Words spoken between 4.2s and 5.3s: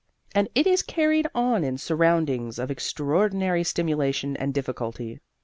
and difficulty.